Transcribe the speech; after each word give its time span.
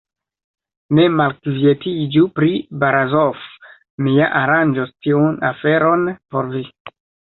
Ne 0.99 1.03
malkvietiĝu 1.17 2.23
pri 2.39 2.49
Barazof; 2.85 3.45
mi 4.07 4.17
ja 4.21 4.31
aranĝos 4.43 4.97
tiun 5.09 5.41
aferon 5.51 6.09
por 6.33 6.51
vi. 6.57 6.65